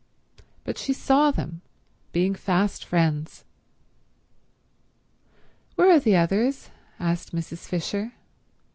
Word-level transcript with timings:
but 0.63 0.79
she 0.79 0.93
saw 0.93 1.29
them 1.29 1.61
being 2.11 2.33
fast 2.33 2.83
friends. 2.83 3.45
"Where 5.75 5.91
are 5.91 5.99
the 5.99 6.15
others?" 6.15 6.71
asked 6.99 7.35
Mrs. 7.35 7.67
Fisher. 7.67 8.11